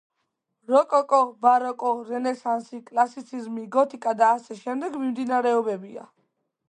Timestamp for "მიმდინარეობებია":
4.83-6.09